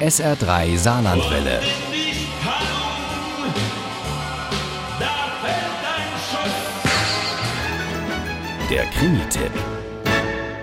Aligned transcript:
SR3 0.00 0.76
Saarlandwelle. 0.76 1.60
Der 8.68 8.84
Krimi-Tipp. 8.86 9.52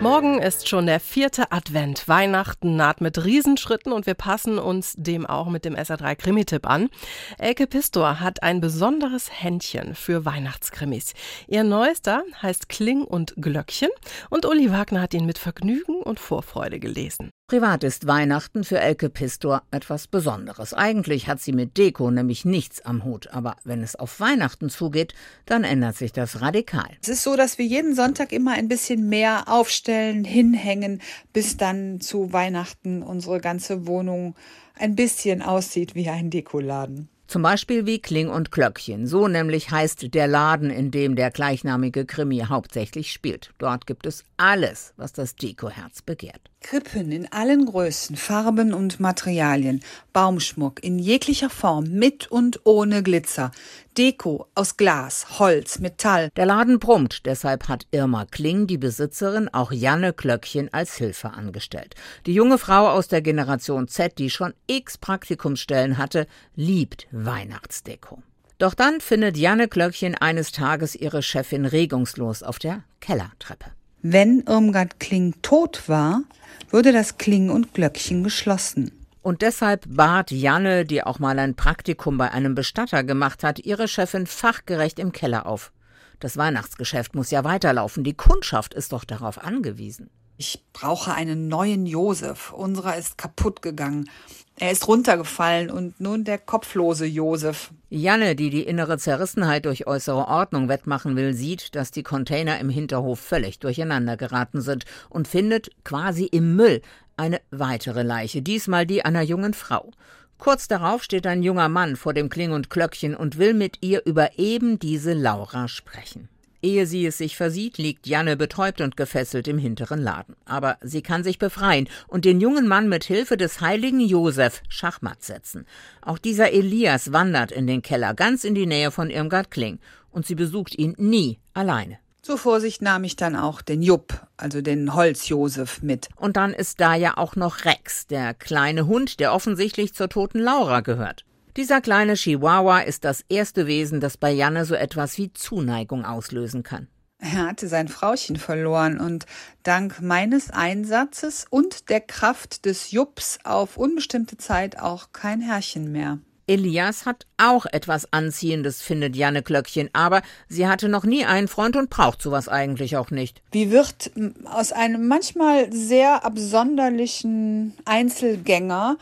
Morgen 0.01 0.39
ist 0.39 0.67
schon 0.67 0.85
der 0.85 0.99
vierte 0.99 1.51
Advent. 1.51 2.09
Weihnachten 2.09 2.75
naht 2.75 2.99
mit 2.99 3.23
Riesenschritten 3.23 3.93
und 3.93 4.05
wir 4.05 4.15
passen 4.15 4.59
uns 4.59 4.95
dem 4.97 5.25
auch 5.25 5.47
mit 5.47 5.63
dem 5.63 5.75
SR3 5.75 6.15
Krimi-Tipp 6.15 6.67
an. 6.67 6.89
Elke 7.37 7.67
Pistor 7.67 8.19
hat 8.19 8.43
ein 8.43 8.59
besonderes 8.59 9.31
Händchen 9.31 9.95
für 9.95 10.25
Weihnachtskrimis. 10.25 11.13
Ihr 11.47 11.63
neuester 11.63 12.23
heißt 12.41 12.67
Kling 12.67 13.03
und 13.03 13.35
Glöckchen 13.37 13.91
und 14.29 14.45
Uli 14.45 14.71
Wagner 14.71 15.01
hat 15.01 15.13
ihn 15.13 15.25
mit 15.25 15.37
Vergnügen 15.37 16.01
und 16.01 16.19
Vorfreude 16.19 16.79
gelesen. 16.79 17.31
Privat 17.51 17.83
ist 17.83 18.07
Weihnachten 18.07 18.63
für 18.63 18.79
Elke 18.79 19.09
Pistor 19.09 19.63
etwas 19.71 20.07
Besonderes. 20.07 20.73
Eigentlich 20.73 21.27
hat 21.27 21.41
sie 21.41 21.51
mit 21.51 21.77
Deko 21.77 22.09
nämlich 22.09 22.45
nichts 22.45 22.79
am 22.85 23.03
Hut, 23.03 23.27
aber 23.33 23.57
wenn 23.65 23.83
es 23.83 23.97
auf 23.97 24.21
Weihnachten 24.21 24.69
zugeht, 24.69 25.13
dann 25.47 25.65
ändert 25.65 25.97
sich 25.97 26.13
das 26.13 26.39
radikal. 26.39 26.87
Es 27.01 27.09
ist 27.09 27.23
so, 27.23 27.35
dass 27.35 27.57
wir 27.57 27.65
jeden 27.65 27.93
Sonntag 27.93 28.31
immer 28.31 28.53
ein 28.53 28.69
bisschen 28.69 29.09
mehr 29.09 29.49
aufstellen, 29.49 30.23
hinhängen, 30.23 31.01
bis 31.33 31.57
dann 31.57 31.99
zu 31.99 32.31
Weihnachten 32.31 33.03
unsere 33.03 33.41
ganze 33.41 33.85
Wohnung 33.85 34.33
ein 34.75 34.95
bisschen 34.95 35.41
aussieht 35.41 35.93
wie 35.93 36.07
ein 36.07 36.29
Dekoladen. 36.29 37.09
Zum 37.27 37.41
Beispiel 37.41 37.85
wie 37.85 37.99
Kling 37.99 38.29
und 38.29 38.53
Klöckchen. 38.53 39.07
So 39.07 39.27
nämlich 39.27 39.71
heißt 39.71 40.13
der 40.13 40.27
Laden, 40.27 40.69
in 40.69 40.89
dem 40.89 41.17
der 41.17 41.31
gleichnamige 41.31 42.05
Krimi 42.05 42.45
hauptsächlich 42.47 43.11
spielt. 43.11 43.51
Dort 43.57 43.87
gibt 43.87 44.05
es 44.05 44.23
alles, 44.37 44.93
was 44.95 45.11
das 45.11 45.35
Dekoherz 45.35 46.01
begehrt. 46.01 46.50
Krippen 46.61 47.11
in 47.11 47.29
allen 47.31 47.65
Größen, 47.65 48.15
Farben 48.15 48.73
und 48.73 48.99
Materialien, 48.99 49.81
Baumschmuck 50.13 50.83
in 50.83 50.99
jeglicher 50.99 51.49
Form, 51.49 51.89
mit 51.89 52.31
und 52.31 52.61
ohne 52.63 53.03
Glitzer, 53.03 53.51
Deko 53.97 54.47
aus 54.55 54.77
Glas, 54.77 55.39
Holz, 55.39 55.79
Metall. 55.79 56.29
Der 56.37 56.45
Laden 56.45 56.79
brummt, 56.79 57.25
deshalb 57.25 57.67
hat 57.67 57.87
Irma 57.91 58.25
Kling, 58.25 58.67
die 58.67 58.77
Besitzerin, 58.77 59.49
auch 59.49 59.71
Janne 59.71 60.13
Klöckchen 60.13 60.71
als 60.71 60.95
Hilfe 60.95 61.31
angestellt. 61.31 61.95
Die 62.25 62.33
junge 62.33 62.57
Frau 62.57 62.87
aus 62.89 63.07
der 63.07 63.21
Generation 63.21 63.87
Z, 63.87 64.17
die 64.17 64.29
schon 64.29 64.53
x 64.67 64.97
Praktikumsstellen 64.97 65.97
hatte, 65.97 66.27
liebt 66.55 67.07
Weihnachtsdeko. 67.11 68.21
Doch 68.59 68.75
dann 68.75 69.01
findet 69.01 69.35
Janne 69.35 69.67
Klöckchen 69.67 70.15
eines 70.15 70.51
Tages 70.51 70.95
ihre 70.95 71.23
Chefin 71.23 71.65
regungslos 71.65 72.43
auf 72.43 72.59
der 72.59 72.83
Kellertreppe. 72.99 73.71
Wenn 74.03 74.41
Irmgard 74.47 74.99
Kling 74.99 75.35
tot 75.43 75.87
war, 75.87 76.23
würde 76.71 76.91
das 76.91 77.19
Kling 77.19 77.51
und 77.51 77.75
Glöckchen 77.75 78.23
geschlossen. 78.23 78.91
Und 79.21 79.43
deshalb 79.43 79.85
bat 79.87 80.31
Janne, 80.31 80.85
die 80.85 81.03
auch 81.03 81.19
mal 81.19 81.37
ein 81.37 81.53
Praktikum 81.53 82.17
bei 82.17 82.31
einem 82.31 82.55
Bestatter 82.55 83.03
gemacht 83.03 83.43
hat, 83.43 83.59
ihre 83.59 83.87
Chefin 83.87 84.25
fachgerecht 84.25 84.97
im 84.97 85.11
Keller 85.11 85.45
auf. 85.45 85.71
Das 86.19 86.35
Weihnachtsgeschäft 86.35 87.13
muss 87.13 87.29
ja 87.29 87.43
weiterlaufen, 87.43 88.03
die 88.03 88.15
Kundschaft 88.15 88.73
ist 88.73 88.91
doch 88.91 89.03
darauf 89.03 89.43
angewiesen. 89.43 90.09
Ich 90.41 90.63
brauche 90.73 91.13
einen 91.13 91.49
neuen 91.49 91.85
Josef. 91.85 92.51
Unserer 92.51 92.97
ist 92.97 93.15
kaputt 93.15 93.61
gegangen. 93.61 94.09
Er 94.57 94.71
ist 94.71 94.87
runtergefallen 94.87 95.69
und 95.69 96.01
nun 96.01 96.23
der 96.23 96.39
kopflose 96.39 97.05
Josef. 97.05 97.69
Janne, 97.91 98.35
die 98.35 98.49
die 98.49 98.63
innere 98.63 98.97
Zerrissenheit 98.97 99.65
durch 99.65 99.85
äußere 99.85 100.27
Ordnung 100.27 100.67
wettmachen 100.67 101.15
will, 101.15 101.35
sieht, 101.35 101.75
dass 101.75 101.91
die 101.91 102.01
Container 102.01 102.57
im 102.57 102.69
Hinterhof 102.69 103.19
völlig 103.19 103.59
durcheinander 103.59 104.17
geraten 104.17 104.61
sind 104.61 104.85
und 105.11 105.27
findet 105.27 105.69
quasi 105.83 106.25
im 106.25 106.55
Müll 106.55 106.81
eine 107.17 107.39
weitere 107.51 108.01
Leiche, 108.01 108.41
diesmal 108.41 108.87
die 108.87 109.05
einer 109.05 109.21
jungen 109.21 109.53
Frau. 109.53 109.91
Kurz 110.39 110.67
darauf 110.67 111.03
steht 111.03 111.27
ein 111.27 111.43
junger 111.43 111.69
Mann 111.69 111.95
vor 111.95 112.15
dem 112.15 112.29
Kling 112.29 112.51
und 112.51 112.71
Klöckchen 112.71 113.15
und 113.15 113.37
will 113.37 113.53
mit 113.53 113.77
ihr 113.81 114.07
über 114.07 114.39
eben 114.39 114.79
diese 114.79 115.13
Laura 115.13 115.67
sprechen. 115.67 116.29
Ehe 116.61 116.85
sie 116.85 117.05
es 117.05 117.17
sich 117.17 117.35
versieht, 117.35 117.77
liegt 117.77 118.07
Janne 118.07 118.37
betäubt 118.37 118.81
und 118.81 118.97
gefesselt 118.97 119.47
im 119.47 119.57
hinteren 119.57 120.01
Laden. 120.01 120.35
Aber 120.45 120.77
sie 120.81 121.01
kann 121.01 121.23
sich 121.23 121.39
befreien 121.39 121.89
und 122.07 122.25
den 122.25 122.39
jungen 122.39 122.67
Mann 122.67 122.87
mit 122.87 123.03
Hilfe 123.03 123.37
des 123.37 123.61
heiligen 123.61 123.99
Josef 123.99 124.61
Schachmatt 124.69 125.23
setzen. 125.23 125.65
Auch 126.01 126.17
dieser 126.17 126.51
Elias 126.51 127.11
wandert 127.11 127.51
in 127.51 127.67
den 127.67 127.81
Keller 127.81 128.13
ganz 128.13 128.43
in 128.43 128.55
die 128.55 128.67
Nähe 128.67 128.91
von 128.91 129.09
Irmgard 129.09 129.49
Kling 129.49 129.79
und 130.11 130.25
sie 130.25 130.35
besucht 130.35 130.77
ihn 130.77 130.95
nie 130.97 131.39
alleine. 131.53 131.97
Zur 132.21 132.37
Vorsicht 132.37 132.83
nahm 132.83 133.03
ich 133.03 133.15
dann 133.15 133.35
auch 133.35 133.63
den 133.63 133.81
Jupp, 133.81 134.27
also 134.37 134.61
den 134.61 134.93
Holzjosef, 134.93 135.81
mit. 135.81 136.09
Und 136.15 136.37
dann 136.37 136.53
ist 136.53 136.79
da 136.79 136.93
ja 136.93 137.17
auch 137.17 137.35
noch 137.35 137.65
Rex, 137.65 138.05
der 138.05 138.35
kleine 138.35 138.85
Hund, 138.85 139.19
der 139.19 139.33
offensichtlich 139.33 139.95
zur 139.95 140.07
toten 140.07 140.37
Laura 140.37 140.81
gehört. 140.81 141.25
Dieser 141.57 141.81
kleine 141.81 142.13
Chihuahua 142.13 142.79
ist 142.79 143.03
das 143.03 143.25
erste 143.27 143.67
Wesen, 143.67 143.99
das 143.99 144.15
bei 144.15 144.31
Janne 144.31 144.63
so 144.63 144.73
etwas 144.73 145.17
wie 145.17 145.33
Zuneigung 145.33 146.05
auslösen 146.05 146.63
kann. 146.63 146.87
Er 147.19 147.45
hatte 147.47 147.67
sein 147.67 147.89
Frauchen 147.89 148.37
verloren 148.37 148.99
und 148.99 149.25
dank 149.63 150.01
meines 150.01 150.49
Einsatzes 150.49 151.45
und 151.49 151.89
der 151.89 151.99
Kraft 151.99 152.65
des 152.65 152.91
Jups 152.91 153.37
auf 153.43 153.77
unbestimmte 153.77 154.37
Zeit 154.37 154.79
auch 154.79 155.11
kein 155.11 155.41
Herrchen 155.41 155.91
mehr. 155.91 156.19
Elias 156.47 157.05
hat 157.05 157.27
auch 157.37 157.65
etwas 157.65 158.11
Anziehendes, 158.11 158.81
findet 158.81 159.15
Janne 159.15 159.43
Klöckchen, 159.43 159.89
aber 159.93 160.21
sie 160.49 160.67
hatte 160.67 160.89
noch 160.89 161.03
nie 161.03 161.25
einen 161.25 161.47
Freund 161.47 161.75
und 161.75 161.89
braucht 161.89 162.21
sowas 162.21 162.47
eigentlich 162.47 162.97
auch 162.97 163.11
nicht. 163.11 163.41
Wie 163.51 163.71
wird 163.71 164.11
aus 164.45 164.71
einem 164.71 165.07
manchmal 165.07 165.71
sehr 165.71 166.25
absonderlichen 166.25 167.73
Einzelgänger 167.85 168.97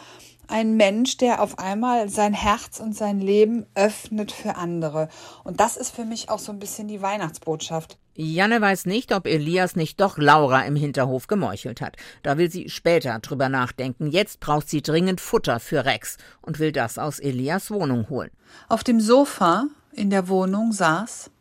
ein 0.49 0.75
Mensch, 0.75 1.17
der 1.17 1.41
auf 1.41 1.59
einmal 1.59 2.09
sein 2.09 2.33
Herz 2.33 2.79
und 2.79 2.95
sein 2.95 3.19
Leben 3.19 3.65
öffnet 3.75 4.31
für 4.31 4.55
andere. 4.55 5.09
Und 5.43 5.59
das 5.59 5.77
ist 5.77 5.95
für 5.95 6.05
mich 6.05 6.29
auch 6.29 6.39
so 6.39 6.51
ein 6.51 6.59
bisschen 6.59 6.87
die 6.87 7.01
Weihnachtsbotschaft. 7.01 7.97
Janne 8.15 8.59
weiß 8.59 8.85
nicht, 8.85 9.13
ob 9.13 9.27
Elias 9.27 9.75
nicht 9.75 10.01
doch 10.01 10.17
Laura 10.17 10.63
im 10.63 10.75
Hinterhof 10.75 11.27
gemeuchelt 11.27 11.79
hat. 11.79 11.95
Da 12.21 12.37
will 12.37 12.51
sie 12.51 12.67
später 12.69 13.17
drüber 13.19 13.47
nachdenken. 13.47 14.07
Jetzt 14.07 14.41
braucht 14.41 14.69
sie 14.69 14.81
dringend 14.81 15.21
Futter 15.21 15.59
für 15.59 15.85
Rex 15.85 16.17
und 16.41 16.59
will 16.59 16.73
das 16.73 16.97
aus 16.97 17.19
Elias 17.19 17.71
Wohnung 17.71 18.09
holen. 18.09 18.31
Auf 18.67 18.83
dem 18.83 18.99
Sofa 18.99 19.67
in 19.93 20.09
der 20.09 20.27
Wohnung 20.27 20.73
saß 20.73 21.31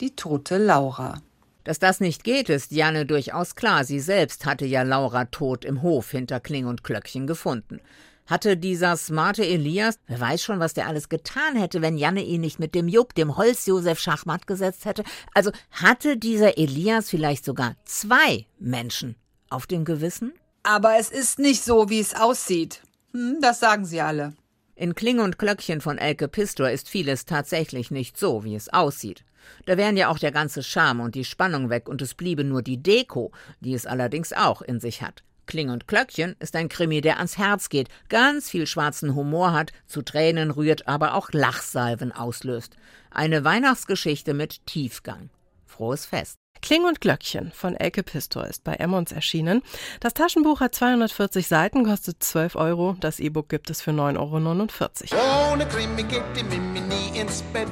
die 0.00 0.14
tote 0.14 0.58
Laura. 0.58 1.20
Dass 1.64 1.78
das 1.78 2.00
nicht 2.00 2.24
geht, 2.24 2.48
ist 2.48 2.70
Janne 2.70 3.04
durchaus 3.04 3.54
klar. 3.54 3.84
Sie 3.84 4.00
selbst 4.00 4.46
hatte 4.46 4.64
ja 4.64 4.82
Laura 4.82 5.26
tot 5.26 5.64
im 5.64 5.82
Hof 5.82 6.12
hinter 6.12 6.40
Kling 6.40 6.66
und 6.66 6.84
Klöckchen 6.84 7.26
gefunden. 7.26 7.80
Hatte 8.28 8.58
dieser 8.58 8.94
smarte 8.98 9.42
Elias, 9.42 9.98
wer 10.06 10.20
weiß 10.20 10.42
schon, 10.42 10.60
was 10.60 10.74
der 10.74 10.86
alles 10.86 11.08
getan 11.08 11.56
hätte, 11.56 11.80
wenn 11.80 11.96
Janne 11.96 12.22
ihn 12.22 12.42
nicht 12.42 12.58
mit 12.58 12.74
dem 12.74 12.86
Jupp, 12.86 13.14
dem 13.14 13.38
Holzjosef 13.38 13.98
Schachmatt 13.98 14.46
gesetzt 14.46 14.84
hätte. 14.84 15.02
Also 15.32 15.50
hatte 15.70 16.18
dieser 16.18 16.58
Elias 16.58 17.08
vielleicht 17.08 17.46
sogar 17.46 17.74
zwei 17.86 18.46
Menschen 18.58 19.16
auf 19.48 19.66
dem 19.66 19.86
Gewissen? 19.86 20.34
Aber 20.62 20.98
es 20.98 21.10
ist 21.10 21.38
nicht 21.38 21.64
so, 21.64 21.88
wie 21.88 22.00
es 22.00 22.14
aussieht. 22.14 22.82
Hm, 23.12 23.38
das 23.40 23.60
sagen 23.60 23.86
sie 23.86 24.02
alle. 24.02 24.34
In 24.76 24.94
Kling 24.94 25.20
und 25.20 25.38
Klöckchen 25.38 25.80
von 25.80 25.96
Elke 25.96 26.28
Pistor 26.28 26.68
ist 26.68 26.90
vieles 26.90 27.24
tatsächlich 27.24 27.90
nicht 27.90 28.18
so, 28.18 28.44
wie 28.44 28.54
es 28.54 28.68
aussieht. 28.68 29.24
Da 29.64 29.78
wären 29.78 29.96
ja 29.96 30.08
auch 30.08 30.18
der 30.18 30.32
ganze 30.32 30.62
Charme 30.62 31.00
und 31.00 31.14
die 31.14 31.24
Spannung 31.24 31.70
weg 31.70 31.88
und 31.88 32.02
es 32.02 32.14
bliebe 32.14 32.44
nur 32.44 32.60
die 32.60 32.82
Deko, 32.82 33.32
die 33.60 33.72
es 33.72 33.86
allerdings 33.86 34.34
auch 34.34 34.60
in 34.60 34.80
sich 34.80 35.00
hat. 35.00 35.24
Kling 35.48 35.70
und 35.70 35.88
Klöckchen 35.88 36.36
ist 36.38 36.54
ein 36.54 36.68
Krimi, 36.68 37.00
der 37.00 37.16
ans 37.16 37.38
Herz 37.38 37.70
geht, 37.70 37.88
ganz 38.08 38.48
viel 38.48 38.68
schwarzen 38.68 39.16
Humor 39.16 39.52
hat, 39.52 39.72
zu 39.86 40.02
Tränen 40.02 40.52
rührt, 40.52 40.86
aber 40.86 41.14
auch 41.14 41.30
Lachsalven 41.32 42.12
auslöst. 42.12 42.76
Eine 43.10 43.42
Weihnachtsgeschichte 43.42 44.34
mit 44.34 44.64
Tiefgang. 44.66 45.30
Frohes 45.66 46.06
Fest. 46.06 46.36
Kling 46.60 46.84
und 46.84 47.00
Glöckchen 47.00 47.50
von 47.52 47.74
Elke 47.74 48.02
Pistor 48.02 48.46
ist 48.46 48.64
bei 48.64 48.74
Emmons 48.74 49.12
erschienen. 49.12 49.62
Das 50.00 50.12
Taschenbuch 50.12 50.60
hat 50.60 50.74
240 50.74 51.46
Seiten, 51.46 51.84
kostet 51.84 52.22
12 52.22 52.56
Euro. 52.56 52.96
Das 53.00 53.20
E-Book 53.20 53.48
gibt 53.48 53.70
es 53.70 53.80
für 53.80 53.92
9,49 53.92 55.12
Euro. 55.14 55.52
Ohne 55.52 55.66
Krimi 55.66 56.02
geht 56.02 56.22
die 56.36 56.42
Mimi 56.44 56.80
nie 56.80 57.18
ins 57.18 57.42
Bett. 57.52 57.68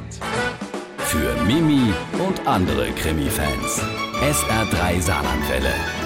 Für 0.99 1.35
Mimi 1.45 1.93
und 2.27 2.47
andere 2.47 2.91
Krimi-Fans. 2.93 3.83
SR3 4.23 5.01
Saarlandwelle. 5.03 6.06